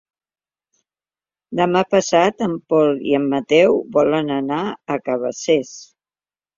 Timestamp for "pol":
2.75-2.99